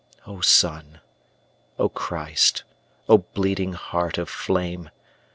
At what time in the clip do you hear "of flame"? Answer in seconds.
4.17-4.89